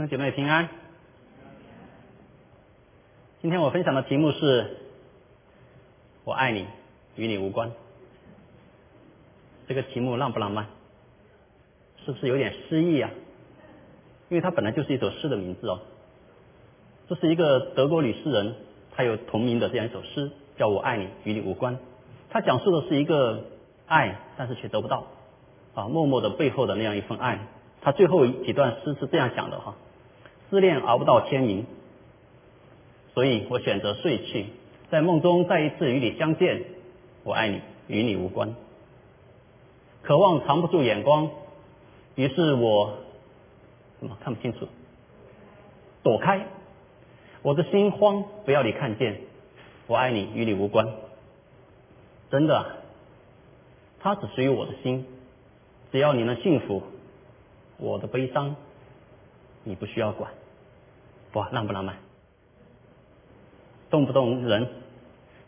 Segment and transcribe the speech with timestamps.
[0.00, 0.70] 兄姐妹平安。
[3.42, 4.78] 今天我分享的题目是
[6.24, 6.66] “我爱你，
[7.16, 7.70] 与你无关”。
[9.68, 10.68] 这个题目浪不浪漫？
[12.02, 13.10] 是不是有点诗意啊？
[14.30, 15.80] 因为它本来就是一首诗的名字哦。
[17.10, 18.54] 这是一个德国女诗人，
[18.96, 21.76] 她有同名的这样一首诗，叫我爱你，与你无关。
[22.30, 23.44] 她讲述的是一个
[23.86, 25.04] 爱，但是却得不到
[25.74, 27.38] 啊，默默的背后的那样一份爱。
[27.82, 29.74] 他最后几段诗是这样讲的哈：
[30.50, 31.64] 思念熬不到天明，
[33.14, 34.46] 所以我选择睡去，
[34.90, 36.64] 在梦中再一次与你相见。
[37.22, 38.54] 我爱你，与你无关。
[40.02, 41.30] 渴望藏不住眼光，
[42.16, 42.98] 于是我
[44.00, 44.66] 怎么看不清楚？
[46.02, 46.46] 躲开，
[47.42, 49.20] 我的心慌，不要你看见。
[49.86, 50.88] 我爱你，与你无关。
[52.30, 52.78] 真的，
[54.00, 55.06] 它只属于我的心，
[55.92, 56.82] 只要你能幸福。
[57.76, 58.56] 我的悲伤，
[59.62, 60.32] 你不需要管，
[61.32, 61.96] 哇，浪不浪漫？
[63.90, 64.68] 动不动人？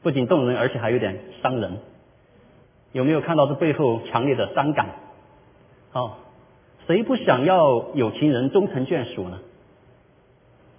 [0.03, 1.79] 不仅动人，而且还有点伤人。
[2.93, 4.91] 有没有看到这背后强烈的伤感？
[5.93, 6.15] 哦，
[6.87, 9.39] 谁不想要有情人终成眷属呢？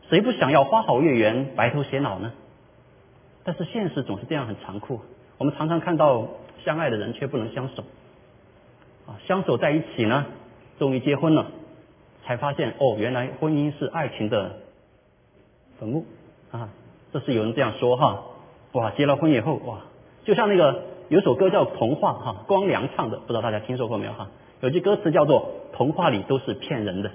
[0.10, 2.34] 谁不想要花好月圆，白头偕老呢？
[3.44, 5.00] 但是现实总是这样很残酷。
[5.38, 6.28] 我们常常看到
[6.64, 7.84] 相爱的人却不能相守，
[9.08, 10.26] 啊，相守在一起呢？
[10.80, 11.52] 终于结婚了，
[12.26, 14.58] 才发现哦，原来婚姻是爱情的
[15.80, 16.06] 坟墓
[16.52, 16.70] 啊！
[17.12, 18.24] 这是有人这样说哈。
[18.74, 19.82] 哇，结了婚以后哇，
[20.24, 24.30] 就像那个有首歌叫《童话》哈，光良唱的，不知道大家听说过没有哈？
[24.62, 27.12] 有句歌词叫做“童话里都是骗人的”。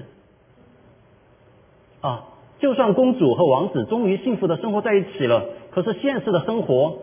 [2.01, 2.25] 啊，
[2.61, 6.99] 就算公主和王子终于幸福的生活在一起了，可是现实的生活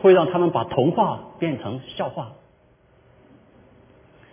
[0.00, 2.32] 会让他们把童话变成笑话。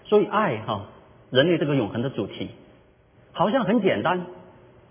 [0.05, 0.85] 所以爱哈，
[1.29, 2.51] 人类这个永恒的主题，
[3.33, 4.27] 好像很简单，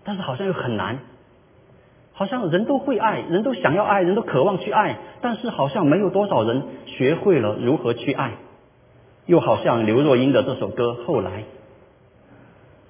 [0.07, 0.99] 但是好像又很难。
[2.13, 8.31] 好像人都会爱，人都想要爱，人都渴望去爱，但是好像没有多少人学会了如何去爱。
[9.25, 11.31] 又好像刘若英的这首歌《后来》，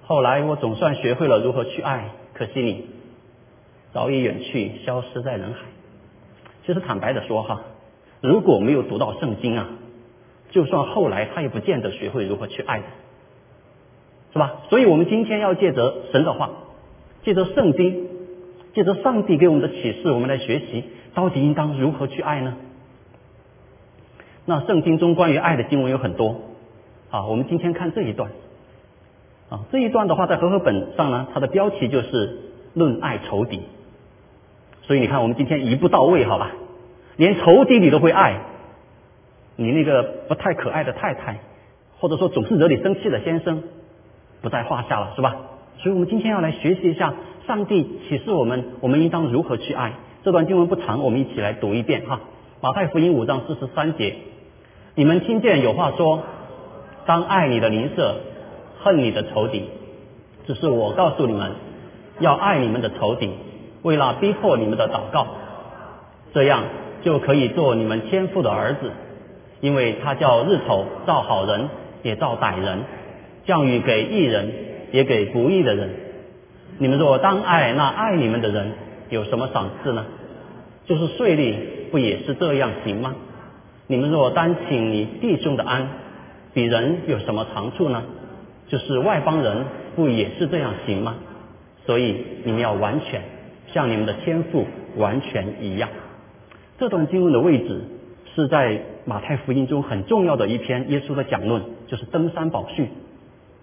[0.06, 2.86] 后来我总算学会了如何去爱，可惜你
[3.92, 5.62] 早已远去，消失在人海。
[6.66, 7.64] 其实坦白的说哈，
[8.22, 9.68] 如果没有读到圣经啊。
[10.50, 12.82] 就算后来他也不见得学会如何去爱，
[14.32, 14.62] 是吧？
[14.70, 16.52] 所以我们今天要借着神的话，
[17.24, 18.08] 借着圣经，
[18.74, 20.84] 借着上帝给我们的启示，我们来学习
[21.14, 22.56] 到底应当如何去爱呢？
[24.46, 26.42] 那圣经中关于爱的经文有很多
[27.10, 28.32] 啊，我们今天看这一段
[29.50, 32.40] 啊，这一段的话在和合本上呢，它的标题就是
[32.74, 33.62] 论爱仇敌，
[34.84, 36.52] 所以你看我们今天一步到位，好吧？
[37.18, 38.42] 连仇敌你都会爱。
[39.60, 41.40] 你那个不太可爱的太太，
[42.00, 43.64] 或者说总是惹你生气的先生，
[44.44, 45.36] 不在话下了，是吧？
[45.80, 47.14] 所以我们今天要来学习一下
[47.46, 49.94] 上帝启示我们，我们应当如何去爱。
[50.24, 52.20] 这段经文不长，我们一起来读一遍哈。
[52.62, 54.16] 马太福音五章四十三节，
[54.96, 56.24] 你们听见有话说，
[57.06, 58.16] 当爱你的邻舍，
[58.80, 59.70] 恨你的仇敌。
[60.46, 61.52] 只是我告诉你们，
[62.20, 63.30] 要爱你们的仇敌，
[63.84, 65.28] 为了逼迫你们的祷告，
[66.34, 66.64] 这样
[67.04, 68.92] 就可以做你们天父的儿子。
[69.60, 71.70] 因为他叫日头照好人，
[72.04, 72.80] 也照歹人；
[73.46, 74.52] 降雨给义人，
[74.92, 75.90] 也给不义的人。
[76.78, 78.72] 你们若当爱那爱你们的人，
[79.10, 80.06] 有什么赏赐呢？
[80.86, 81.56] 就是税吏，
[81.92, 83.16] 不也是这样行吗？
[83.88, 85.90] 你们若单请你弟兄的安，
[86.54, 88.04] 比人有什么长处呢？
[88.68, 89.66] 就是外邦人，
[89.96, 91.16] 不也是这样行吗？
[91.86, 93.22] 所以你们要完全，
[93.74, 94.66] 像你们的天赋
[94.96, 95.90] 完全一样。
[96.78, 97.82] 这段经文的位置。
[98.36, 102.88] 是在马太福音中很重要的一篇耶稣的讲论，就是登山宝训。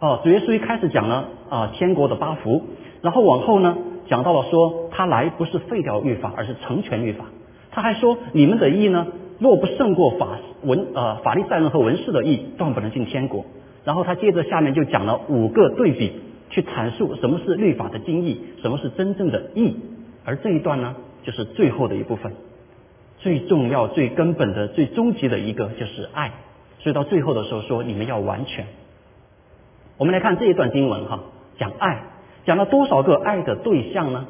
[0.01, 2.63] 哦，主耶稣一开始讲了啊天国的八福，
[3.01, 7.27] 然后往后呢讲到了说他来不是废掉律法，而是成全律法。
[7.71, 9.07] 他还说你们的义呢，
[9.39, 13.47] 若不胜过法文呃法利赛人和文士的义，断不能进天国。
[13.85, 16.13] 然后他接着下面就讲了五个对比，
[16.51, 19.77] 去阐述什么是律法的精义，什么是真正的义。
[20.25, 22.33] 而这一段呢，就是最后的一部分。
[23.19, 26.33] 最重要、最根本的、最终极的一个就是爱，
[26.81, 28.67] 所以到最后的时候说你们要完全。
[29.97, 31.21] 我们来看这一段经文哈，
[31.59, 32.03] 讲爱，
[32.45, 34.27] 讲了多少个爱的对象呢？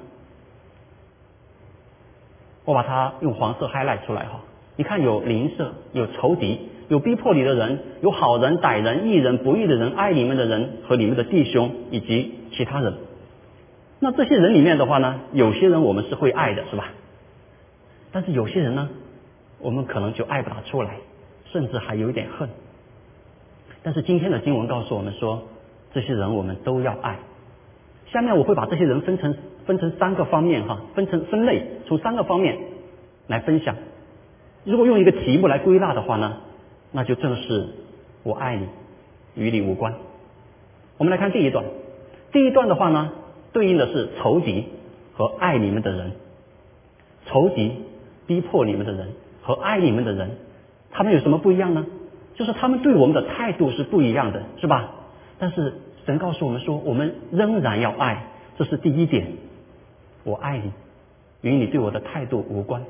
[2.65, 4.41] 我把它用黄色 highlight 出来哈，
[4.77, 12.95] 你看有邻舍，有仇敌，有逼迫你的人，有好人、歹人、义人、不义的人，爱你们的人和你们的弟兄以及其他人。
[14.01, 16.93] 那这些人里面的话呢，有些人我们是会爱的，是吧？
[18.13, 18.91] 但是有些人呢，
[19.61, 20.97] 我们可能就爱不大出来，
[21.53, 22.49] 甚至还有一点恨。
[23.83, 25.43] 但是今天的经文告诉我们说，
[25.95, 27.19] 这些人我们都要爱。
[28.13, 32.59] 下面我会把这些人分成分成三个方面哈，分成分类，从三个方面
[33.27, 33.77] 来分享。
[34.65, 36.39] 如果用一个题目来归纳的话呢，
[36.93, 37.69] 那就正是
[38.23, 38.67] 我爱你，
[39.35, 39.95] 与你无关。
[40.99, 41.65] 我们来看第一段，
[42.33, 43.13] 第一段的话呢，
[43.53, 44.67] 对应的是仇敌
[45.15, 46.13] 和爱你们的人。
[47.27, 47.73] 仇敌
[48.27, 49.09] 逼迫你们的人
[49.43, 50.33] 和爱你们的人，
[50.91, 51.87] 他们有什么不一样呢？
[52.35, 54.91] 就是他们对我们的态度是不一样的，是吧？
[55.39, 55.75] 但是
[56.07, 58.27] 神告诉我们说，我们仍然要爱，
[58.57, 59.27] 这是第一点。
[60.25, 60.73] 我爱你，
[61.43, 62.85] 与你对我的态度无关。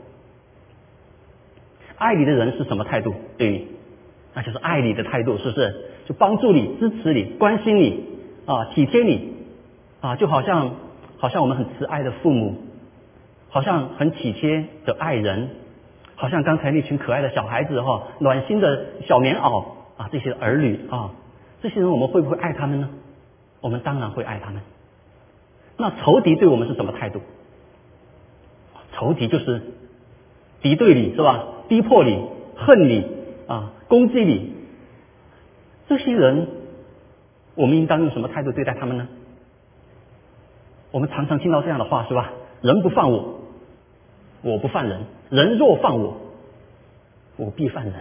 [1.96, 3.14] 爱你的人是什么态度？
[3.38, 3.68] 对你，
[4.34, 5.90] 那就是爱你的态度，是不是？
[6.06, 8.04] 就帮助你、支持你、关心你
[8.46, 9.32] 啊，体贴你
[10.00, 10.74] 啊，就好像
[11.16, 12.56] 好像我们很慈爱的父母，
[13.48, 15.48] 好像很体贴的爱人，
[16.14, 19.64] 好像刚才那群可爱的小孩子哈，暖心的小棉袄
[19.96, 21.12] 啊，这些儿女啊，
[21.64, 22.90] 这些人我们会不会爱他们呢？
[23.62, 24.60] 我们当然会爱他们。
[25.78, 27.22] 那仇敌对我们是什么态度？
[28.92, 29.62] 仇敌就是
[30.60, 31.42] 敌对你是吧？
[31.66, 32.22] 逼迫你、
[32.54, 33.06] 恨你
[33.48, 34.52] 啊、攻击你，
[35.88, 36.48] 这些人，
[37.54, 39.08] 我们应当用什么态度对待他们呢？
[40.90, 42.32] 我们常常听到这样的话，是吧？
[42.60, 43.40] 人不犯我，
[44.42, 44.98] 我不犯人；
[45.30, 46.18] 人若犯我，
[47.38, 47.94] 我必犯人。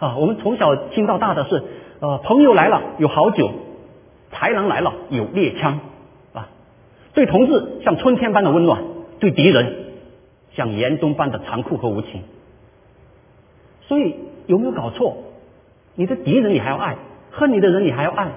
[0.00, 1.62] 啊，我们从小听到大的是，
[2.00, 3.52] 呃，朋友来了有好酒，
[4.32, 5.80] 豺狼来了有猎枪，
[6.32, 6.48] 啊，
[7.12, 8.82] 对同志像春天般的温暖，
[9.18, 9.74] 对敌人
[10.52, 12.22] 像严冬般的残酷和无情。
[13.82, 14.14] 所以
[14.46, 15.18] 有没有搞错？
[15.94, 16.96] 你的敌人你还要爱，
[17.32, 18.30] 恨你的人你还要爱，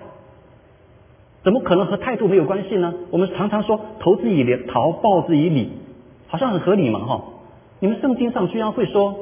[1.43, 2.93] 怎么可能和态度没有关系呢？
[3.11, 5.71] 我们常常说投之以莲，桃报之以李，
[6.27, 7.23] 好像很合理嘛，哈。
[7.79, 9.15] 你们圣经上居然会说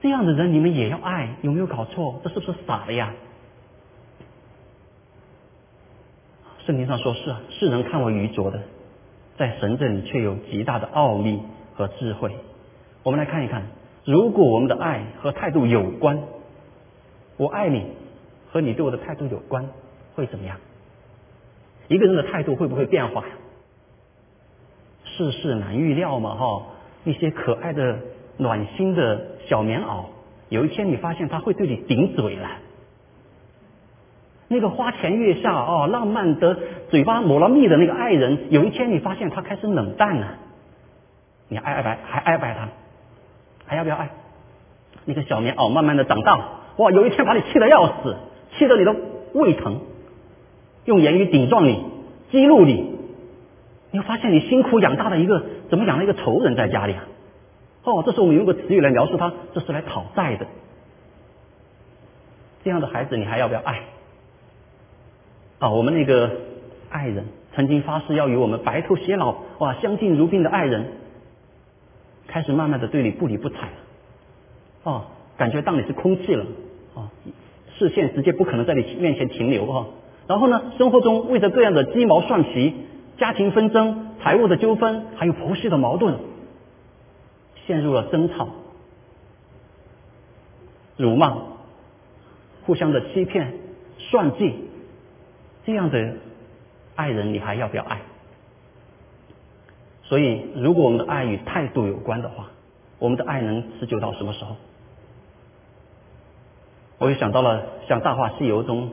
[0.00, 2.16] 这样的人你们也要爱，有没有搞错？
[2.24, 3.14] 这是不是傻了呀？
[6.68, 8.60] 圣经上说是啊，世人看为愚拙的，
[9.38, 11.40] 在神这里却有极大的奥秘
[11.74, 12.30] 和智慧。
[13.02, 13.62] 我们来看一看。
[14.04, 16.22] 如果我们的爱和态度有关，
[17.38, 17.86] 我爱你
[18.50, 19.66] 和你对我的态度有关，
[20.14, 20.58] 会怎么样？
[21.88, 23.24] 一个人的态度会不会变化？
[25.06, 26.66] 世事难预料嘛，哈！
[27.04, 27.98] 一些可爱的、
[28.36, 30.04] 暖心的小棉袄，
[30.50, 32.50] 有一天你发现他会对你顶嘴了。
[34.48, 36.58] 那个花前月下哦，浪漫的
[36.90, 40.36] 嘴巴抹了蜜的那个爱人，有一天你发现他开始冷淡了，
[41.48, 41.98] 你爱爱不爱？
[42.02, 42.68] 还爱不爱他？
[43.66, 44.08] 还要不要爱？
[45.04, 46.48] 那个小棉袄慢慢的长大了，
[46.78, 46.90] 哇！
[46.90, 48.16] 有一天把你气得要死，
[48.56, 48.96] 气得你都
[49.34, 49.80] 胃疼，
[50.86, 51.84] 用言语顶撞你，
[52.30, 52.96] 激怒你，
[53.90, 57.04] 你会发现你辛苦养大的一个，怎么养了一个仇人在家里啊？
[57.84, 60.46] 哦，这时候我们用个词语来描述他，这是来讨债的。
[62.64, 63.80] 这样的孩子你还要不要爱？
[65.58, 66.30] 啊，我们那个
[66.90, 67.24] 爱人
[67.54, 70.86] 曾经发誓要与我们白头偕老，哇，相敬如宾的爱人。
[72.28, 73.72] 开始慢慢的对你不理不睬了，
[74.82, 75.04] 哦，
[75.38, 76.44] 感觉当你是空气了，
[76.92, 77.08] 哦，
[77.78, 79.86] 视线直接不可能在你面前停留哈。
[80.26, 82.74] 然后呢，生活中为着各样的鸡毛蒜皮、
[83.16, 86.16] 家庭纷争、财务的纠纷，还有婆媳的矛盾，
[87.66, 88.46] 陷入了争吵、
[90.98, 91.34] 辱骂、
[92.66, 93.54] 互相的欺骗、
[93.96, 94.67] 算计，
[95.68, 96.14] 这样的
[96.94, 98.00] 爱人，你还要不要爱？
[100.04, 102.46] 所以，如果我们的爱与态度有关的话，
[102.98, 104.56] 我们的爱能持久到什么时候？
[106.96, 108.92] 我又想到了像《大话西游》中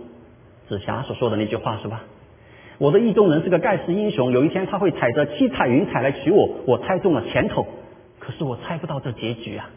[0.68, 2.04] 紫霞所说的那句话，是吧？
[2.78, 7.66] 我的意中人是个盖世英雄，有一天他会踩着七彩云彩来娶我，我猜中了前头，
[8.20, 9.70] 可是我猜不到这结局啊！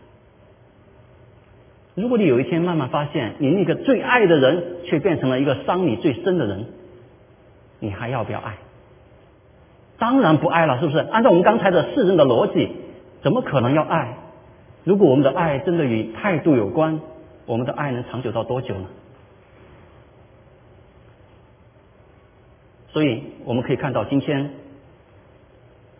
[1.94, 6.66] 如果你有一天慢慢发现，你那个最爱的人却变成了一个伤你最深的人，
[7.80, 8.56] 你还要不要爱？
[9.98, 10.98] 当然不爱了，是不是？
[10.98, 12.70] 按照我们刚才的世人的逻辑，
[13.22, 14.16] 怎么可能要爱？
[14.84, 17.00] 如果我们的爱真的与态度有关，
[17.46, 18.86] 我们的爱能长久到多久呢？
[22.90, 24.50] 所以我们可以看到，今天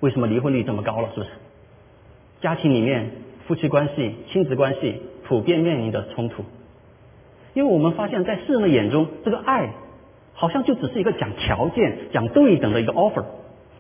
[0.01, 1.11] 为什么离婚率这么高了？
[1.15, 1.31] 是不是？
[2.41, 3.11] 家庭里面
[3.47, 6.45] 夫妻关系、亲子关系普遍面临的冲突，
[7.53, 9.71] 因为我们发现，在世人的眼中，这个爱
[10.39, 13.25] 好像就只是一个讲条件、讲对等的一个 offer。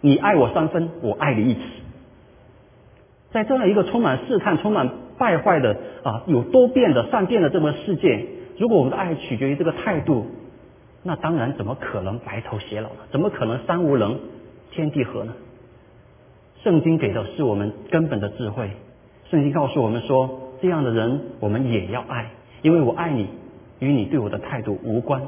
[0.00, 1.60] 你爱我三分，我爱你一尺。
[3.30, 8.26] 在这样一个充满试探、充满败坏的啊，有多变的善变的这么世界，
[8.58, 10.26] 如果我们的爱取决于这个态度，
[11.04, 13.06] 那当然怎么可能白头偕老呢？
[13.12, 14.18] 怎么可能三无能，
[14.72, 15.34] 天地合呢？
[16.64, 18.70] 圣经给的是我们根本的智慧。
[19.30, 22.30] 圣经告诉我们说，这样的人我们也要爱，
[22.62, 23.28] 因为我爱你，
[23.78, 25.22] 与你对我的态度无关。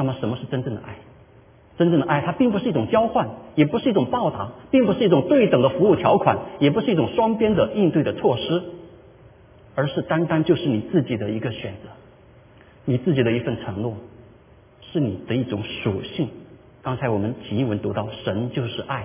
[0.00, 0.96] 那么，什么是真正的爱？
[1.76, 8.62] 真正的爱，它并不是一种交换，也不是一种报答，并不是一种对等的服务条款，也不是一种双边的应对的措施，
[9.74, 11.90] 而是单单就是你自己的一个选择，
[12.86, 13.96] 你自己的一份承诺，
[14.80, 16.30] 是你的一种属性。
[16.80, 19.04] 刚才我们经文读到，神就是爱，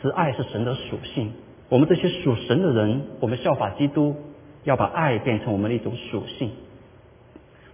[0.00, 1.32] 慈爱是神的属性。
[1.68, 4.16] 我们这些属神的人，我们效法基督，
[4.64, 6.52] 要把爱变成我们的一种属性。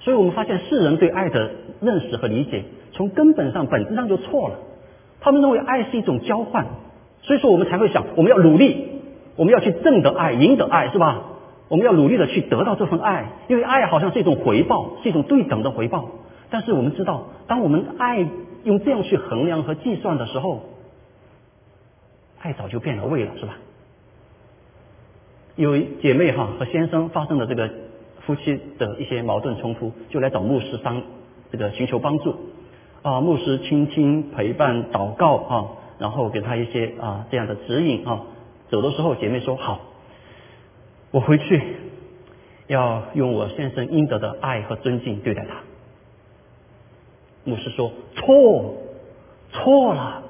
[0.05, 4.57] 所以我们发现世人对爱的认识和理解，从根本上、本质上就错了。
[5.21, 6.67] 他们认为爱是一种交换，
[7.23, 9.01] 所以说我们才会想，我们要努力，
[9.37, 11.23] 我们要去挣得爱、赢得爱，是吧？
[11.69, 16.09] 我们要努力的去得到这份爱，因为爱好像是一种回报，是一种对等的回报。
[16.51, 18.27] 但是我们知道，当我们爱
[18.65, 20.63] 用这样去衡量和计算的时候，
[22.41, 23.55] 爱早就变了味了，是吧？
[25.55, 27.71] 有姐妹哈和先生发生的这个。
[28.27, 31.03] 夫妻的一些矛盾冲突，就来找牧师商
[31.51, 32.37] 这个寻求帮助
[33.03, 38.23] 啊，牧师倾听、陪伴、祷告啊，然后给他一些啊这样的指引啊。
[38.71, 39.81] 走的时候，姐妹说好，
[41.11, 41.61] 我回去
[42.69, 45.57] 要用我先生应得的爱和尊敬对待他。
[47.45, 48.77] 牧师说错，
[49.51, 50.23] 错了，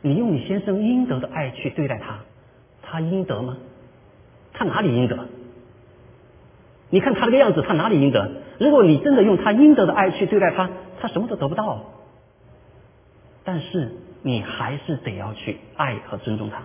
[0.00, 2.20] 你用你先生应得的爱去对待他，
[2.82, 3.58] 他应得吗？
[4.54, 5.28] 他哪里应得？
[6.90, 8.30] 你看他这个样子，他哪里应得？
[8.58, 10.68] 如果你真的用他应得的爱去对待他，
[11.00, 11.84] 他什么都得不到。
[13.44, 13.92] 但是
[14.22, 16.62] 你还是得要去爱和尊重他。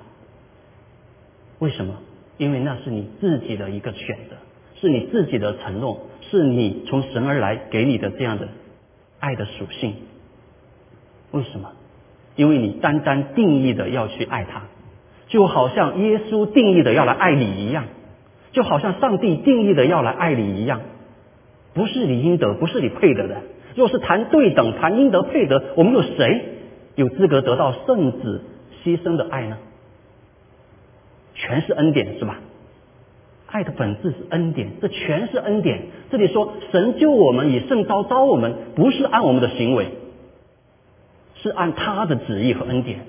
[1.60, 1.96] 为什么？
[2.38, 4.36] 因为那是你自己的一个选择，
[4.82, 8.50] 是你自己的承诺，是你从神而来给你的这样的
[9.20, 9.96] 爱的属性。
[11.32, 11.72] 为什么？
[12.36, 14.64] 因为你单单定义的要去爱他，
[15.28, 17.86] 就好像耶稣定义的要来爱你一样。
[18.56, 20.80] 就好像上帝定义的要来爱你一样，
[21.74, 23.42] 不是你应得，不是你配得的。
[23.76, 26.46] 若是谈对等，谈应得配得，我们有谁
[26.96, 28.46] 有资格得到圣子
[28.82, 29.58] 牺牲的爱呢？
[31.34, 32.40] 全是恩典，是吧？
[33.48, 35.88] 爱的本质是恩典，这全是恩典。
[36.10, 39.88] 这里说神救我们，以圣招招我们，不是按我们的行为，
[41.36, 43.02] 是按他的旨意和恩典。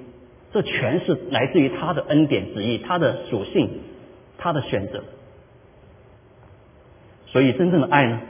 [0.52, 3.70] 这全是来自于他的恩典旨意，他的属性，
[4.38, 5.04] 他的选择。
[7.36, 8.22] 所以，真正的爱呢，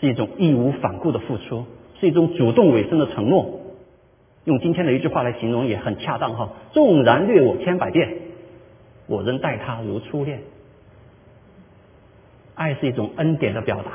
[0.00, 1.64] 是一种义无反顾的付出，
[1.98, 3.58] 是一种主动委身的承诺。
[4.44, 8.08] 用今天的一句话来形容也很恰当哈：纵然虐我千百遍，
[9.08, 10.42] 我仍待他如初恋。
[12.54, 13.94] 爱是一种恩典的表达。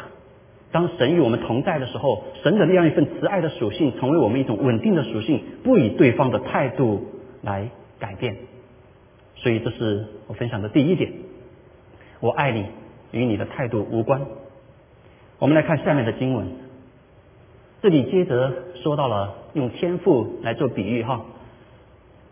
[0.74, 7.06] 当神与我们同在的时候，神的那样一份慈爱的属性，成为我们一种稳定的属性，不以对方的态度
[7.42, 8.36] 来改变。
[9.38, 11.14] 所以，这是我分享的第一点：
[12.20, 12.66] 我爱你。
[13.14, 14.22] 与你的态度无关。
[15.42, 16.50] 我们来看下面的经文，
[17.82, 21.26] 这里接着说到了用天赋来做比喻哈，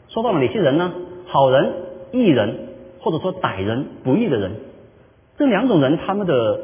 [0.09, 0.93] 说到了哪些人呢？
[1.25, 1.73] 好人、
[2.11, 2.67] 义人，
[2.99, 4.57] 或者说歹人、不义的人，
[5.39, 6.59] 这两种人他们的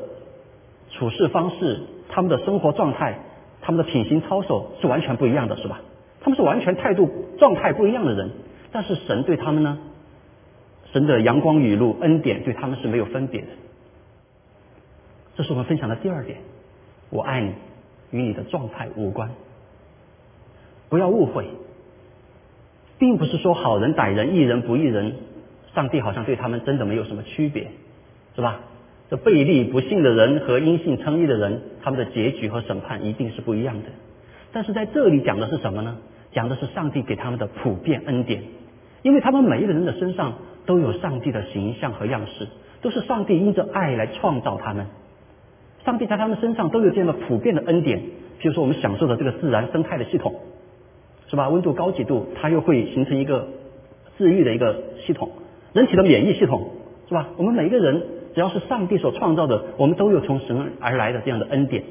[0.92, 3.22] 处事方式、他们的生活状态、
[3.64, 5.82] 他们的品行操守是完全不一样的，是吧？
[6.22, 7.10] 他们是完全态度
[7.40, 8.30] 状态不一样的人，
[8.72, 9.80] 但是神对他们呢，
[10.94, 13.48] 神的阳光雨露恩典对他们是没有分别的。
[15.36, 16.38] 这是我们分享的第二点，
[17.10, 17.54] 我爱你，
[18.12, 19.32] 与你的状态无关。
[20.90, 21.46] 不要误会，
[22.98, 25.16] 并不是说好人歹人、一人不一人，
[25.74, 27.68] 上帝好像对他们真的没有什么区别，
[28.36, 28.62] 是吧？
[29.10, 33.90] 这背逆不幸的人和因信称义的人，他们的结局和审判一定是不一样的。
[34.54, 35.98] 但是在这里讲的是什么呢？
[36.32, 38.44] 讲的是上帝给他们的普遍恩典，
[39.04, 42.48] 因为他们每一个人的身上都有上帝的形象和样式，
[42.82, 44.88] 都是上帝因着爱来创造他们。
[45.86, 48.00] 上帝在他们身上都有这样的普遍的恩典，
[48.40, 50.34] 比如说我们享受的这个自然生态的系统，
[51.28, 51.50] 是吧？
[51.50, 53.48] 温度高几度，它又会形成一个
[54.18, 55.30] 治愈的一个系统，
[55.74, 56.72] 人体的免疫系统，
[57.08, 57.30] 是吧？
[57.38, 58.02] 我们每一个人
[58.34, 61.84] 只要是上帝所创造的，我们都有从神而来的这样的恩典。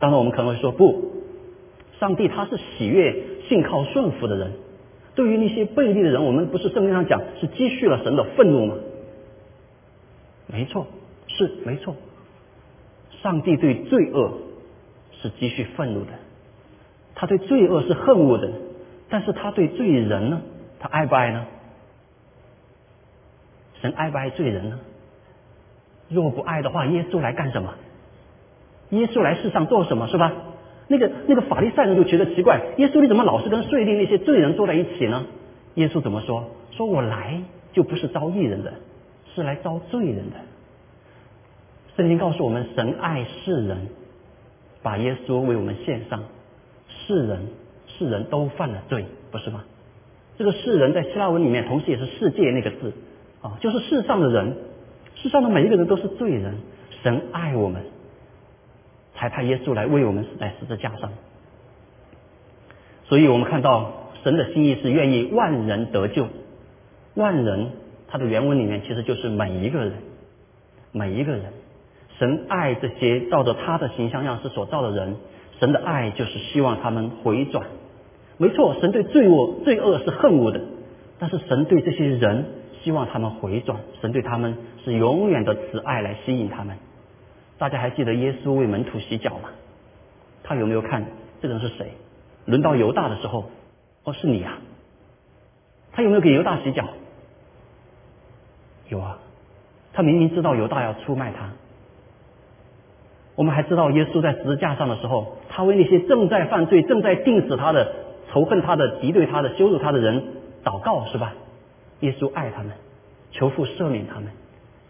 [0.00, 1.12] 当然，我们可能会说，不，
[2.00, 3.14] 上帝他是喜悦
[3.48, 4.52] 信靠顺服的人，
[5.14, 8.74] 对于那些背逆的人，我们不是圣经上讲是积蓄了神的愤怒吗？
[10.48, 10.86] 没错，
[11.28, 11.94] 是没错。
[13.22, 14.32] 上帝对罪恶
[15.20, 16.12] 是积蓄愤怒的，
[17.14, 18.50] 他对罪恶是恨恶的，
[19.08, 20.40] 但是他对罪人呢？
[20.78, 21.46] 他爱不爱呢？
[23.82, 24.78] 神爱不爱罪人呢？
[26.08, 27.74] 若不爱的话，耶稣来干什么？
[28.90, 30.08] 耶稣来世上做什么？
[30.08, 30.32] 是吧？
[30.88, 35.26] 那个那个法利赛人就觉得奇怪，耶稣你怎么老是跟税吏那些罪人坐在一起呢？
[35.74, 36.50] 耶稣怎么说？
[36.72, 38.72] 说我来就不是招义人的，
[39.34, 40.36] 是来招罪人的。
[42.00, 43.88] 圣经告诉我们，神爱世人，
[44.82, 46.22] 把耶稣为我们献上。
[46.88, 47.40] 世人，
[47.88, 49.64] 世人都犯了罪，不是吗？
[50.38, 52.94] 这个世人在希腊文里面，同时也是世界那个字
[53.42, 54.56] 啊，就是世上的人，
[55.16, 56.54] 世上的每一个人都是罪人。
[57.02, 57.82] 神爱我们，
[59.14, 61.12] 才派耶稣来为我们死在十字架上。
[63.04, 66.28] 所以我们看到神的心意是愿意万人得救。
[67.12, 67.72] 万人，
[68.08, 69.92] 它的原文里面其实就是每一个人，
[70.92, 71.42] 每一个人。
[72.20, 75.16] 神爱这些照着他的形象样式所造的人，
[75.58, 77.66] 神的爱就是希望他们回转。
[78.36, 80.60] 没错，神对罪恶罪恶是恨恶的，
[81.18, 82.44] 但是神对这些人
[82.82, 86.76] 希望他们回转，神对他们是永远的慈爱来吸引他们。
[87.56, 89.48] 大家还记得耶稣为门徒洗脚吗？
[90.42, 91.06] 他有没有看
[91.40, 91.92] 这个人是谁？
[92.44, 93.50] 轮到犹大的时候，
[94.04, 94.58] 哦，是你啊！
[95.92, 96.86] 他有没有给犹大洗脚？
[98.90, 99.18] 有啊，
[99.94, 101.50] 他明明知道犹大要出卖他。
[103.36, 107.92] 我们还知道，耶稣在十字架上的时候，他为那些正在犯罪、正在定死他的、
[108.30, 110.22] 仇恨他的、敌对他的、羞辱他的人
[110.62, 111.32] 祷告，是吧？
[112.00, 112.72] 耶稣爱他们，
[113.30, 114.30] 求父赦免他们，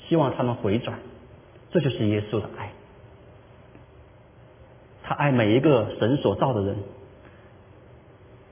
[0.09, 0.99] 希望他们回转，
[1.71, 2.73] 这就是耶稣的爱。
[5.05, 6.77] 他爱每一个神所造的人，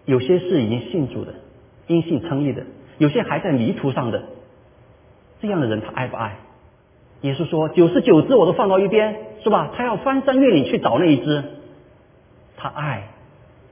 [0.04, 1.34] 有些是已经信主的，
[1.86, 2.62] 因信称义的；
[2.98, 4.22] 有些还在迷途上的，
[5.40, 6.36] 这样的人他爱不爱？
[7.22, 9.16] 耶稣说：“九十九只我都放到一边，
[9.48, 9.70] 是吧？
[9.74, 11.42] 他要翻山越岭去找那一只，
[12.58, 13.08] 他爱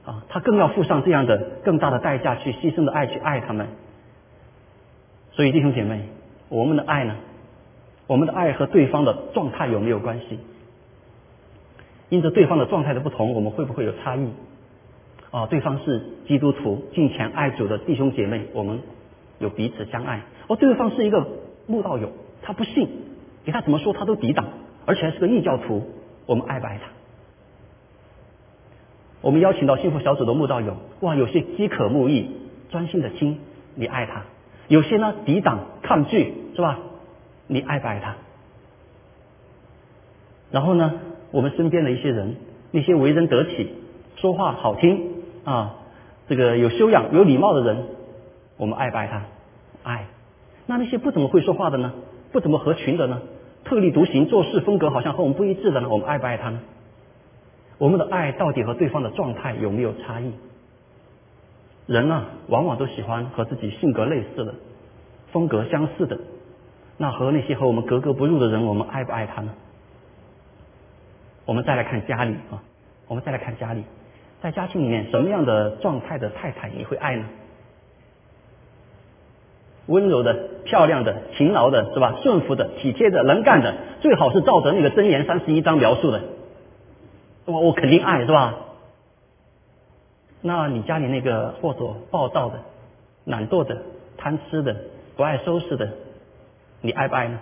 [0.05, 3.67] 啊，他更要付上这样的更大的代价去牺牲的爱去爱他们。
[5.33, 6.01] 所以弟兄姐妹，
[6.49, 7.15] 我们的爱呢？
[8.07, 10.39] 我们的爱和对方的状态有没有关系？
[12.09, 14.29] 因着对方的状态的不同，我们会不会有差异？
[15.29, 18.79] 啊，对方是基督徒敬虔爱主的弟兄姐妹，我们
[19.37, 21.27] 有彼此相爱；而对方是一个
[21.67, 22.89] 慕道友，他不信。”
[23.45, 24.45] 给他怎么说，他都抵挡，
[24.87, 25.87] 而且还是个异教徒。
[26.25, 26.89] 我们爱不爱他？
[29.21, 32.31] 我们邀请到幸福小组的慕道友，哇，有些饥渴慕义、
[32.69, 33.39] 专心的听，
[33.75, 34.23] 你爱他；
[34.67, 36.79] 有些呢抵挡、抗拒，是吧？
[37.47, 38.15] 你爱不爱他？
[40.51, 40.93] 然后呢，
[41.31, 42.35] 我们身边的一些人，
[42.71, 43.73] 那些为人得体、
[44.17, 45.75] 说话好听啊，
[46.27, 47.85] 这个有修养、有礼貌的人，
[48.57, 49.23] 我们爱不爱他？
[49.83, 50.07] 爱。
[50.65, 51.93] 那那些不怎么会说话的呢？
[52.33, 53.21] 不怎么合群的呢？
[53.67, 55.89] 特立独行、做事风格好像和我们不一致的呢？
[55.89, 56.61] 我们爱不爱他呢？
[57.77, 60.31] 我们的爱到底和对方的状态有没有差异？
[61.85, 64.55] 人啊，往往都喜欢和自己性格类似的、
[65.31, 66.17] 风格相似的。
[66.97, 69.53] 那和那些和我们格格不入的人，我们爱不爱他呢？
[71.45, 72.63] 我们再来看家里啊，
[73.07, 73.83] 我们再来看家里，
[74.41, 77.25] 在家庭里面，什么样的状态的太太你会爱呢？
[79.87, 82.15] 温柔的、漂亮的、勤劳的，是吧？
[82.21, 86.21] 顺服的、体贴的、能干的，最好是照着那个箴言三十一章描述的，
[87.45, 88.55] 哇，我肯定爱，是吧？
[90.41, 91.79] 那你家里那个或者
[92.11, 92.59] 暴躁的、
[93.25, 93.77] 懒惰的、
[94.17, 94.75] 贪吃的、
[95.15, 95.89] 不爱收拾的，
[96.81, 97.39] 你爱不爱呢？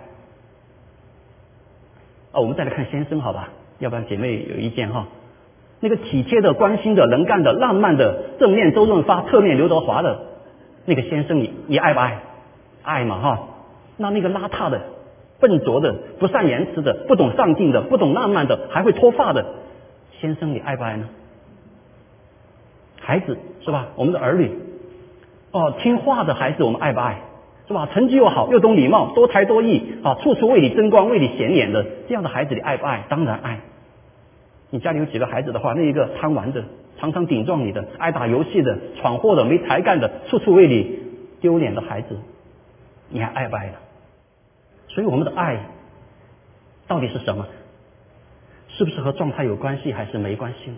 [2.32, 3.50] 啊，我们再来看先生，好吧？
[3.78, 5.08] 要不然姐妹有意见哈？
[5.80, 10.20] 那个体贴的、关心的、能干的、浪漫的、正面周润发、侧面刘德华的
[10.86, 12.22] 那个先生，你你爱不爱？
[12.86, 13.48] 爱嘛哈，
[13.96, 14.80] 那那个邋遢的、
[15.40, 19.44] 笨拙的、不善言辞的、不懂上进的、不懂浪漫的、还会脱发的
[20.20, 21.08] 先生，你爱不爱呢？
[23.00, 23.88] 孩子是吧？
[23.96, 24.50] 我们的儿女
[25.50, 27.20] 哦，听话的孩子，我们爱不爱？
[27.68, 27.88] 是吧？
[27.92, 33.04] 成绩又好，又懂礼貌，多才多艺啊，处处为你争光、为你显眼的这样的孩子，你爱不爱？
[33.08, 33.60] 当然爱。
[34.70, 36.64] 你家里有几个孩子的话，那一个贪玩的、
[36.98, 40.98] 常常顶撞你的、爱打游戏的、闯祸的、没才干的、处处为你
[41.40, 42.16] 丢脸的孩子。
[43.08, 43.74] 你还爱不爱呢？
[44.88, 45.60] 所以我们的爱
[46.86, 47.46] 到底是什么？
[48.68, 50.76] 是不是和状态有关系，还是没关系呢？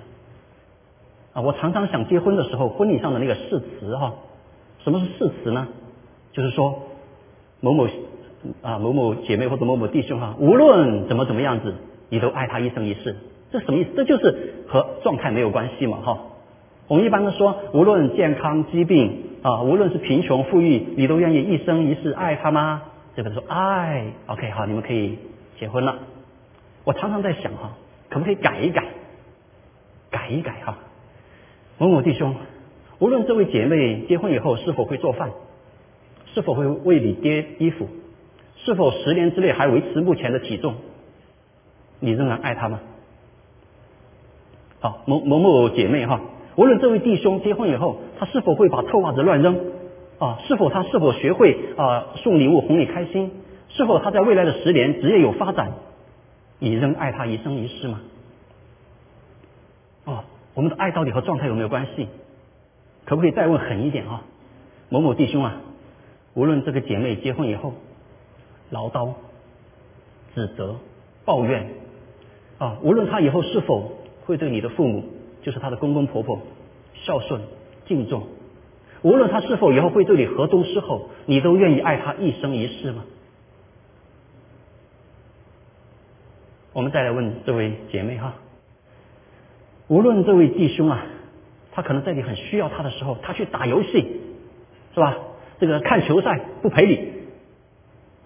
[1.35, 4.15] 啊，我常常想结婚的时候，婚礼上的那个誓词哈，
[4.85, 5.69] 什么是誓词呢？
[6.33, 6.83] 就是说
[7.61, 7.87] 某某
[8.63, 11.75] 啊某某姐妹或者某某弟兄哈，无论怎么怎么样子，
[12.09, 13.17] 你都爱他一生一世。
[13.51, 13.91] 这什么意思？
[13.97, 16.19] 这就是和状态没有关系嘛哈。
[16.89, 19.28] 我们一般都说，无论健康疾病。
[19.43, 22.83] 啊，无论是贫穷富裕，你都愿意一生一世爱他吗？
[23.15, 25.19] 这个说爱，OK，好，你们可以
[25.59, 25.99] 结婚了。
[26.85, 27.77] 我常常在想哈，
[28.09, 28.85] 可不可以改一改，
[30.11, 30.79] 改一改哈？
[31.79, 32.35] 某某弟兄，
[32.99, 35.31] 无论这位姐妹结婚以后是否会做饭，
[36.35, 37.89] 是否会为你叠衣服，
[38.57, 40.75] 是否十年之内还维持目前的体重，
[42.01, 42.81] 你仍然爱她吗？
[44.81, 46.21] 好，某某某姐妹哈。
[46.59, 49.61] 无论这位弟兄结婚以后，他是否会把臭袜子乱扔，
[50.19, 53.31] 啊，是否他是否学会啊送礼物哄你开心？
[53.69, 55.75] 是否他在未来的十年职业有发展？
[56.59, 58.01] 你仍爱他一生一世吗？
[60.05, 62.09] 哦，我们的爱到底和状态有没有关系？
[63.05, 64.25] 可不可以再问狠一点啊？
[64.89, 65.61] 某某弟兄啊，
[66.35, 67.73] 无论这个姐妹结婚以后，
[68.71, 69.13] 唠叨、
[70.35, 70.75] 指责、
[71.25, 71.69] 抱怨
[72.59, 73.93] 啊，无论她以后是否
[74.27, 75.05] 会对你的父母，
[75.49, 76.43] 就是她的公公婆婆
[76.93, 77.41] 孝顺
[77.87, 78.27] 敬重，
[79.01, 83.03] 无论她是否以后会对你河东狮吼，你都愿意爱她一生一世吗？
[86.75, 88.35] 我们再来问这位姐妹哈，
[89.87, 91.07] 无论这位弟兄啊，
[91.73, 94.21] 他可能在你很需要他的时候，他去打游戏，
[94.93, 95.17] 是吧？
[95.59, 97.11] 这个看球赛不陪你，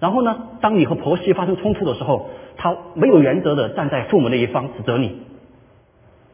[0.00, 5.22] 然后呢，当你和婆媳发生冲突的时候，他没有原则的站在父母那一方指责你，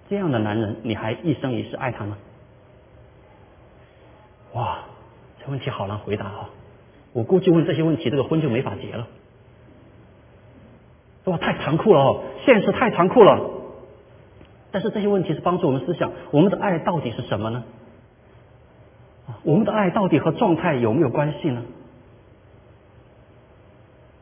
[0.08, 2.16] 这样的男人，你还一生一世爱他吗？
[4.54, 4.78] 哇，
[5.38, 6.50] 这问题好难回答啊！
[7.12, 9.06] 我估计问这些问题，这个婚就没法结了。
[11.24, 12.22] 哇，太残酷了哦！
[12.46, 13.50] 现实太残酷了。
[14.70, 17.64] 但是这些问题是帮助我们思想：我们的爱到底是什么呢？
[19.42, 21.62] 我们的爱到底和状态有没有关系呢？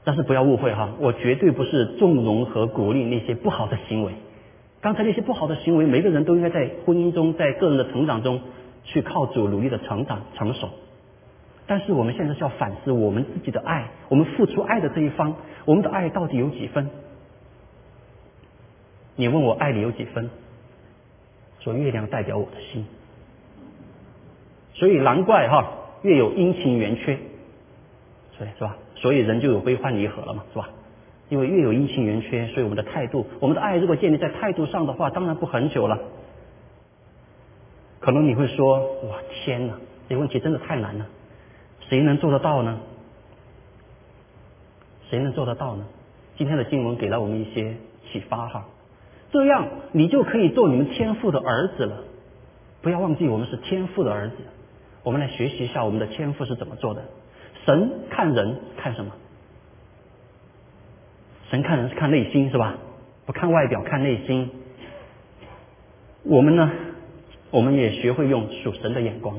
[0.02, 4.12] 但是不要误会哈，我绝对不是纵容和鼓励那些不好的行为。
[4.86, 8.40] 刚才那些不好的行为，每个人都应该在婚姻中，在个人的成长中
[8.84, 10.68] 去靠主努力的成长成熟。
[11.66, 16.88] 但是我们现在是要反思我们自己的爱，我们付出爱的这一方，我们的爱到底有几分？
[19.16, 20.30] 你问我爱你有几分？
[21.58, 22.86] 说月亮代表我的心，
[24.74, 25.68] 所以难怪哈，
[26.02, 27.18] 月有阴晴圆缺，
[28.38, 28.76] 所以是吧？
[28.94, 30.70] 所以人就有悲欢离合了嘛，是吧？
[31.28, 35.98] 因为月有阴晴圆缺，所以我们的态度，我们的爱如果建立在态度上的话，当然不很久了。
[37.98, 39.74] 可能你会说，哇，天哪，
[40.08, 41.06] 这问题真的太难了。
[41.88, 42.78] 谁能做得到呢？
[45.10, 45.84] 谁能做得到呢？
[46.36, 47.76] 今天的经文给了我们一些
[48.10, 48.66] 启发哈，
[49.32, 52.04] 这样你就可以做你们天父的儿子了。
[52.82, 54.36] 不要忘记我们是天父的儿子，
[55.02, 57.02] 我们来学习一下我们的天父是怎么做的。
[57.64, 59.12] 神看人看什么？
[61.50, 62.74] 神看人是看内心是吧？
[63.24, 64.50] 不看外表看内心。
[66.24, 66.70] 我们呢，
[67.50, 69.38] 我们也学会用属神的眼光。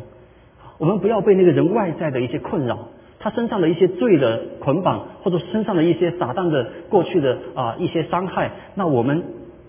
[0.78, 2.90] 我们不要被那个人外在的一些困扰，
[3.20, 8.52] 他身上的一些罪的捆绑，或者身上的一些撒旦的过去的啊一些伤害。
[8.76, 9.24] 那我们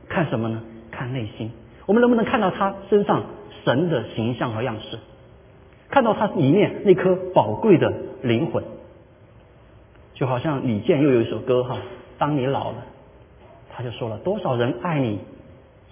[0.09, 0.63] 看什么呢？
[0.91, 1.51] 看内心。
[1.87, 3.25] 我们能不能看到他身上
[3.65, 4.99] 神的形象和样式？
[5.91, 8.63] 看到他里面那颗宝贵的灵魂？
[10.15, 11.79] 就好像李健又有一首歌哈，
[12.19, 12.85] 当你老了，
[13.71, 15.21] 他就说了多少人爱你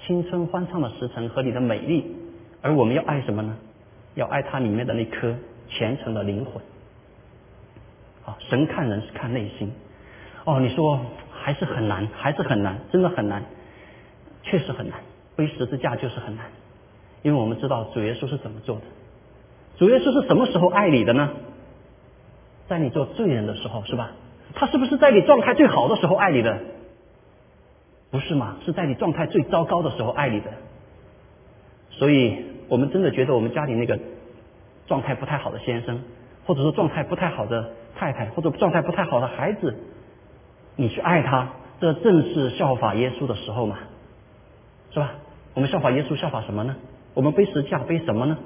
[0.05, 2.17] 青春欢畅的时辰和你的美丽，
[2.63, 3.57] 而我们要爱什么呢？
[4.15, 5.35] 要爱他里面的那颗
[5.69, 6.55] 虔诚的灵魂，
[8.25, 9.73] 啊，神看人是看内心，
[10.45, 13.45] 哦，你说还是很难，还是很难，真的很难，
[14.43, 14.99] 确实很难，
[15.37, 16.47] 背十字架就是很难，
[17.23, 18.83] 因为我们知道主耶稣是怎么做的，
[19.77, 21.31] 主耶稣是什么时候爱你的呢？
[22.67, 24.11] 在你做罪人的时候，是吧？
[24.57, 26.59] 他是不是在你状态最好的时候爱你的？
[28.11, 28.57] 不是吗？
[28.65, 30.51] 是在你状态最糟糕的时候爱你的，
[31.91, 32.57] 所以。
[32.69, 33.97] 我们真的觉得我们家里那个
[34.89, 36.03] 状态不太好的先生，
[36.47, 39.77] 或者说状态不太好的太太，或者状态不太好的孩子，
[40.75, 43.79] 你去爱他，这正是效法耶稣的时候嘛，
[44.91, 45.13] 是吧？
[45.55, 46.75] 我们效法耶稣，效法什么呢？
[47.15, 48.37] 我们背十字架背什么呢？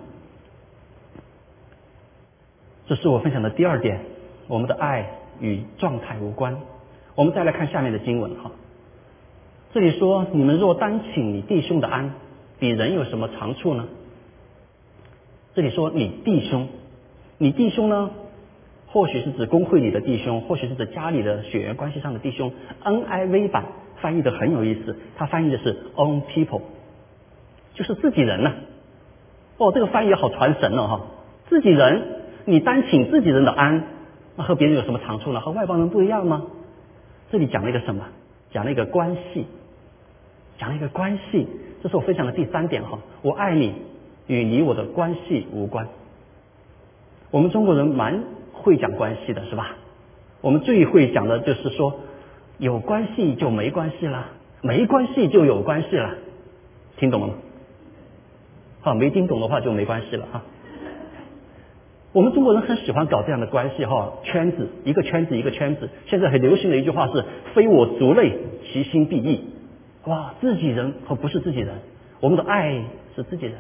[2.89, 4.03] 这是我分享的第二点，
[4.49, 5.09] 我们的爱
[5.41, 6.59] 与状态无关。
[7.15, 8.53] 我们再来看下面的经文哈，
[9.73, 12.15] 这里说：你们若单请你弟兄的安，
[12.59, 13.89] 比人有什么长处呢？
[15.55, 16.69] 这里说你弟兄，
[17.39, 18.11] 你弟兄呢？
[18.93, 22.53] 或许是指工会里的弟兄，或许是指家里的血缘关系上的弟兄。
[22.83, 23.67] NIV 版
[24.01, 26.63] 翻译的很有意思，它翻译的是 own people，
[27.75, 28.53] 就是自己人呢。
[29.59, 31.01] 哦，这个翻译好传神哦哈！
[31.49, 32.03] 自己人，
[32.47, 33.85] 你单请自己人的安，
[34.41, 35.41] 那和别人有什么长处呢？
[35.43, 36.45] 和外邦人不一样吗？
[37.31, 38.07] 这里讲了一个什么？
[38.51, 39.45] 讲了一个关系，
[40.57, 41.47] 讲了一个关系。
[41.83, 43.75] 这是我分享的第三点哈，我爱你。
[44.29, 45.89] 与你我的关系无关。
[47.31, 48.23] 我们中国人蛮
[48.55, 49.77] 会讲关系的，是吧？
[50.41, 52.01] 我们最会讲的就是说，
[52.57, 54.29] 有关系就没关系了，
[54.63, 56.15] 没关系就有关系了，
[56.97, 57.35] 听懂了吗？
[58.81, 60.43] 好，没听懂的话就没关系了哈。
[62.13, 65.89] 我们中国人很喜欢搞这样的关系哈，圈子一个圈子一个圈子。
[66.07, 69.45] 现在很流行的一句话是“非我族类，其心必异”。
[70.07, 71.77] 哇，自己人和不是自己人，
[72.21, 72.83] 我们的爱
[73.15, 73.55] 是自己人。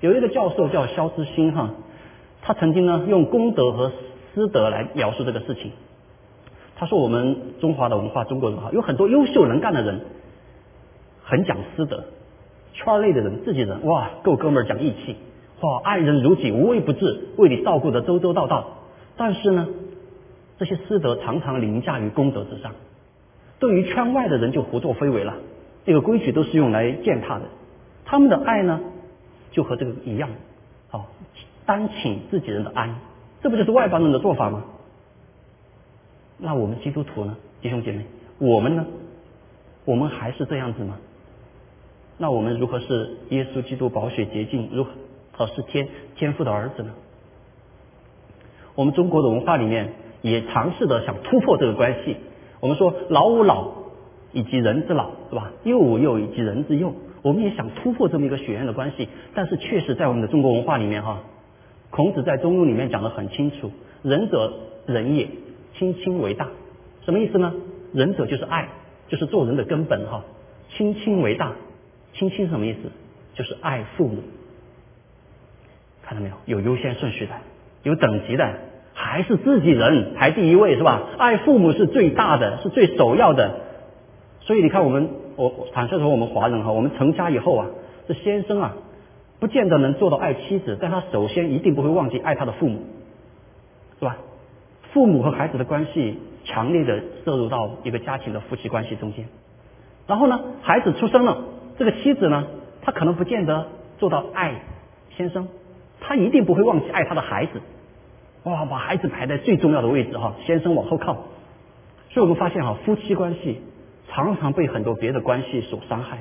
[0.00, 1.70] 有一个教授叫肖之星哈，
[2.42, 3.90] 他曾经呢用功德和
[4.32, 5.72] 私德来描述这个事情。
[6.76, 10.02] 他说我们中华的文化，中国人哈有很多优秀能干的人，
[11.24, 12.04] 很讲私德，
[12.74, 15.16] 圈内的人、自己人，哇，够哥们儿讲义气，
[15.62, 18.78] 哇，爱人如己，无微不至，为你照顾的周周到到。
[19.16, 19.68] 但是呢，
[20.58, 22.72] 这些私德常常凌驾于功德之上，
[23.60, 25.36] 对于圈外的人就胡作非为了。
[25.84, 27.46] 这个规矩都是用来践踏的。
[28.04, 28.80] 他们的爱呢，
[29.52, 30.30] 就和这个一样，
[30.90, 31.04] 哦，
[31.64, 32.96] 单请自己人的安，
[33.40, 34.64] 这不就是外邦人的做法吗？
[36.38, 38.04] 那我们基督徒呢，弟兄姐妹，
[38.38, 38.84] 我们呢，
[39.84, 40.98] 我们还是这样子吗？
[42.18, 44.90] 那我们如何是耶稣基督宝血洁净，如何
[45.54, 46.92] 是天天父的儿子呢？
[48.74, 49.92] 我们中国的文化里面
[50.22, 52.16] 也尝试着想突破这个关系。
[52.60, 53.72] 我们说老吾老
[54.32, 55.52] 以及人之老，是吧？
[55.64, 56.94] 幼吾幼以及人之幼。
[57.22, 61.20] 我们也想突破这么一个血缘的关系，但是确实在我们的中国文化里面哈，
[61.90, 63.70] 孔子在《中庸》里面讲的很清楚：
[64.02, 64.52] 仁者
[64.86, 65.28] 仁也，
[65.74, 66.48] 亲亲为大。
[67.04, 67.54] 什么意思呢？
[67.92, 68.68] 仁者就是爱，
[69.08, 70.24] 就是做人的根本哈。
[70.70, 71.52] 亲亲为大，
[72.14, 72.78] 亲亲什么意思？
[73.34, 74.18] 就是爱父母。
[76.12, 76.34] 看到没有？
[76.44, 77.32] 有优先顺序的。
[77.82, 78.54] 有等级的，
[78.92, 81.02] 还是自己人排第一位是吧？
[81.16, 83.60] 爱父母是最大的，是最首要的。
[84.40, 87.66] 所以你看，我们我坦率说，我们华人哈，我们成家以后啊，
[88.06, 88.74] 这先生啊，
[89.40, 92.80] 不见得能做到爱妻子，但他首先一定不会忘记爱他的父母，
[93.98, 94.18] 是吧？
[94.92, 99.26] 父母和孩子的关系强烈的摄入到一个家庭的夫妻关系中间。
[100.06, 101.38] 然后呢，孩子出生了，
[101.78, 102.46] 这个妻子呢，
[102.82, 104.60] 她可能不见得做到爱
[105.16, 105.48] 先生。
[106.02, 107.62] 他一定不会忘记爱他的孩子，
[108.42, 111.14] 哇，把孩子排在最重要的位置哈，先生往后靠。
[112.10, 113.62] 所以我们发现哈，夫妻关系
[114.08, 116.18] 常常被很多别的关系所伤害，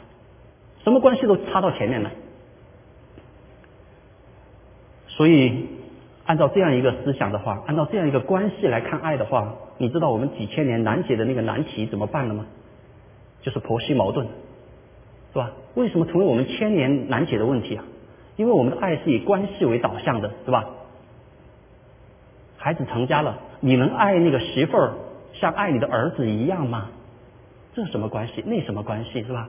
[0.84, 2.12] 什么关系都插到前面来。
[5.08, 5.66] 所以
[6.26, 12.46] 按照这样一个思想的话，按照这样一个关系来看爱的话，你知道我们几千年难解的那个难题怎么办了吗？
[13.42, 14.28] 就是婆媳矛盾，
[15.34, 15.52] 是吧？
[15.74, 17.84] 为什么成为我们千年难解的问题啊？
[18.42, 20.66] 因为我们的爱是以关系为导向的，是吧？
[22.58, 24.94] 孩子成家了，你能爱那个媳妇儿
[25.34, 26.90] 像爱你的儿子一样吗？
[27.76, 28.44] 这什么关系？
[28.48, 29.48] 那什么关系是吧？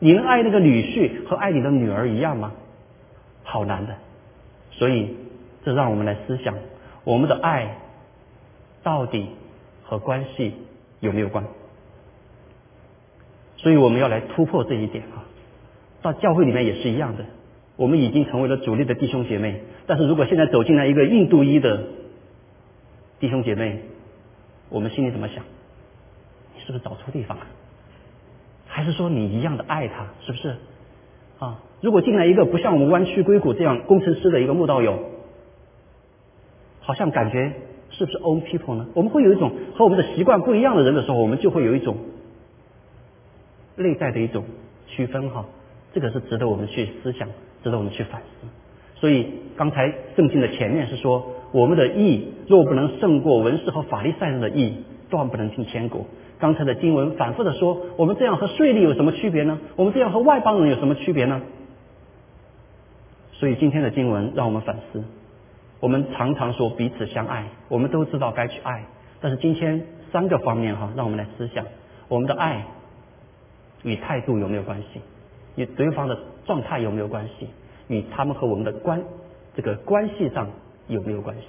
[0.00, 2.50] 你能爱那个女婿和爱你的女儿一样吗？
[3.44, 3.94] 好难的。
[4.72, 5.16] 所以，
[5.64, 6.56] 这让我们来思想，
[7.04, 7.76] 我们的爱
[8.82, 9.28] 到底
[9.84, 10.52] 和关系
[10.98, 11.44] 有没有关？
[13.56, 15.22] 所以我们要来突破这一点啊！
[16.02, 17.24] 到教会里面也是一样的。
[17.76, 21.84] 我们已经成为了主力的弟兄姐妹，但是如果现在走进来一个印度裔的
[23.20, 23.80] 弟兄姐妹，
[24.70, 25.44] 我们心里怎么想？
[26.54, 27.46] 你是不是找错地方了？
[28.66, 30.06] 还是说你一样的爱他？
[30.24, 30.56] 是不是？
[31.38, 34.98] 啊，如果进来一个不像我们弯曲硅谷这样工程师的一个慕道友，
[36.80, 37.52] 好像感觉
[37.90, 38.86] 是不是 own people 呢？
[38.94, 41.98] 我们会有一种和我们的习惯不一样的人的时候，我们就会有一种
[43.76, 44.44] 内在的一种
[44.86, 45.44] 区分哈。
[45.92, 47.28] 这个是值得我们去思想。
[47.62, 48.46] 值得我们去反思。
[48.96, 56.06] 所以刚才圣经的前面是说，我们的义若不能胜过文士和法利赛人的义，断不能进天国。
[56.38, 59.58] 刚才的经文反复的说，我们这样和税吏有什么区别呢？
[59.76, 61.42] 我们这样和外邦人有什么区别呢？
[63.32, 65.04] 所以今天的经文让我们反思。
[65.78, 68.84] 我们常常说彼此相爱，我们都知道该去爱，
[69.20, 71.66] 但是今天三个方面哈，让我们来思想，
[72.08, 72.64] 我们的爱
[73.82, 75.00] 与态度有没有关系？
[75.56, 76.16] 与对方的。
[76.46, 77.48] 状态有没有关系？
[77.88, 79.02] 与他们和我们的关
[79.56, 80.48] 这个关系上
[80.86, 81.42] 有没有关系？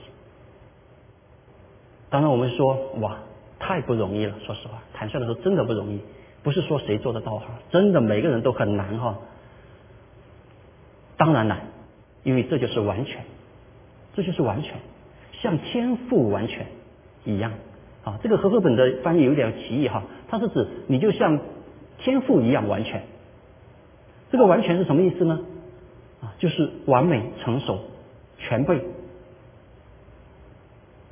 [2.10, 3.20] 当然，我们说哇，
[3.60, 4.34] 太不容易了。
[4.44, 6.02] 说实话，坦率的说，真的不容易。
[6.42, 9.20] 不是说谁做得到哈，真的每个人都很难哈。
[11.16, 11.60] 当然难，
[12.24, 13.24] 因为这就是完全，
[14.16, 14.78] 这就是完全，
[15.34, 16.66] 像天赋完全
[17.24, 17.54] 一样
[18.04, 18.18] 啊。
[18.24, 21.40] 这个和合本的翻译有点歧义哈，它是指你就像
[22.00, 23.04] 天赋一样完全。
[24.32, 25.40] 这个完全是什么意思呢？
[26.22, 27.80] 啊，就是完美、成熟、
[28.38, 28.82] 全备。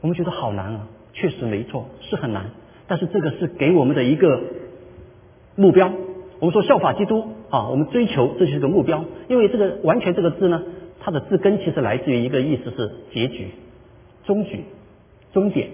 [0.01, 2.51] 我们觉得好难啊，确实没错，是很难。
[2.87, 4.41] 但是这个是给我们的一个
[5.55, 5.91] 目标。
[6.39, 9.05] 我们说效法基督啊，我们追求这就是个目标。
[9.27, 10.61] 因为这个“完全”这个字呢，
[10.99, 13.51] 它的字根其实来自于一个意思是结局、
[14.25, 14.65] 终局、
[15.33, 15.69] 终点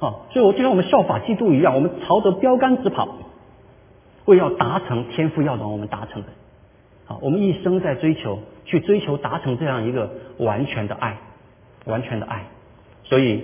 [0.00, 0.26] 啊。
[0.32, 3.08] 所以，我就像我们效法基督一样，我们朝着标杆直跑，
[4.24, 6.28] 为要达成天赋要让我们达成的。
[7.08, 11.18] 啊，我们一生在追求，去追求达成这样一个完全的爱，
[11.86, 12.44] 完全的爱。
[13.04, 13.42] 所以，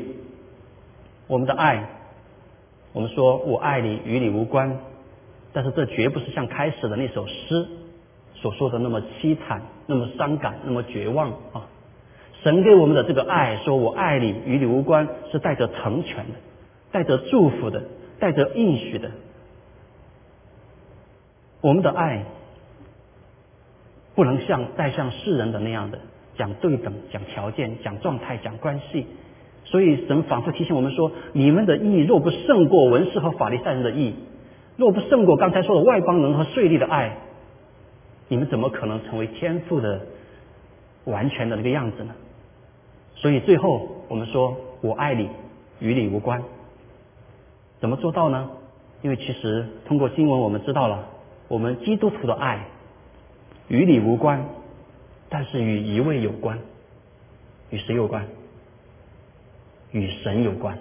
[1.26, 1.88] 我们的爱，
[2.92, 4.78] 我们说我爱你与你无关，
[5.54, 7.66] 但是这绝不是像开始的那首诗
[8.34, 11.66] 所说的那么凄惨、那么伤感、那么绝望啊。
[12.42, 16.34] 神给我们的这个爱，说我爱你，与你无关，是带着成全的，
[16.92, 17.82] 带着祝福的，
[18.18, 19.10] 带着应许的。
[21.62, 22.26] 我们的爱
[24.14, 25.98] 不能像带像世人的那样的
[26.36, 29.06] 讲对等、讲条件、讲状态、讲关系。
[29.64, 34.14] 所以神反复提醒我们说：你们的义若不胜过文士和法利赛人的义，
[34.76, 37.16] 若不胜过刚才说的外邦人和税吏的爱，
[38.28, 40.02] 你们怎么可能成为天赋的
[41.04, 42.14] 完全的那个样子呢？
[43.16, 45.28] 所以最后我们说我爱你，
[45.80, 46.42] 与你无关。
[47.80, 48.50] 怎么做到呢？
[49.02, 51.08] 因为其实通过经文我们知道了，
[51.48, 52.66] 我们基督徒的爱
[53.68, 54.44] 与你无关，
[55.28, 56.58] 但是与一位有关，
[57.70, 58.26] 与谁有关？
[59.92, 60.76] 与神有关，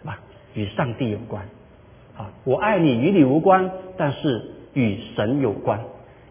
[0.00, 0.20] 是吧？
[0.54, 1.48] 与上帝有关。
[2.16, 5.80] 啊，我爱你与你无关，但是与神有关，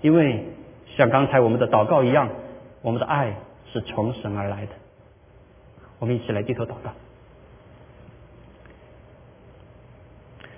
[0.02, 0.46] 因为
[0.96, 2.30] 像刚才我们的祷告一样，
[2.82, 3.36] 我们的爱
[3.72, 4.72] 是从神而来的。
[6.00, 6.94] 我们一起来低头祷告。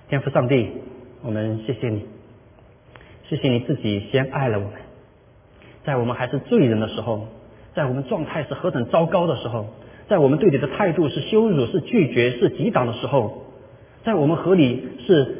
[0.09, 0.71] 天父上帝，
[1.23, 2.05] 我们谢谢你，
[3.27, 4.73] 谢谢你自己先爱了我们，
[5.83, 7.27] 在我们还是罪人的时候，
[7.73, 9.67] 在我们状态是何等糟糕的时候。
[10.07, 13.45] 在我们对你的态度是羞辱、是拒绝、是抵挡的时候，
[14.03, 15.35] 在我们和你是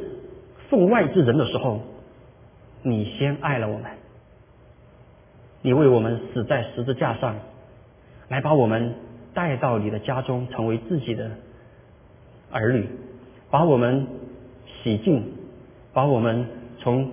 [0.68, 1.82] 分外之人的时候，
[2.82, 3.84] 你先爱了我们，
[5.62, 7.36] 你为我们死在十字架上，
[8.26, 8.94] 来把我们
[9.34, 11.30] 带到你的家中，成为自己的
[12.50, 12.88] 儿女，
[13.52, 14.08] 把我们
[14.82, 15.22] 洗净，
[15.92, 16.48] 把我们
[16.80, 17.12] 从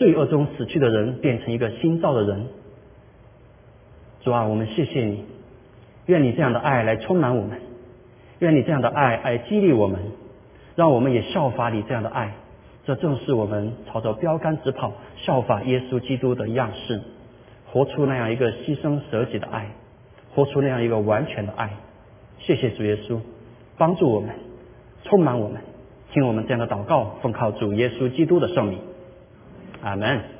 [0.00, 2.46] 罪恶中死去的人变成一个新造的人。
[4.22, 5.24] 主啊，我们谢谢你。
[6.06, 7.60] 愿你这样的爱来充满我们，
[8.38, 10.00] 愿你这样的爱来激励我们，
[10.74, 12.32] 让我们也效法你这样的爱。
[12.86, 17.02] 这正是我们朝着标杆直跑，效法耶稣基督的样式，
[17.70, 19.66] 活出那样一个牺牲舍己的爱，
[20.34, 21.72] 活出那样一个完全的爱。
[22.38, 23.18] 谢谢主耶稣，
[23.76, 24.30] 帮助我们，
[25.04, 25.60] 充满我们，
[26.14, 28.78] 听我们这样的祷告，奉靠主耶稣基督的圣名，
[29.82, 30.39] 阿门。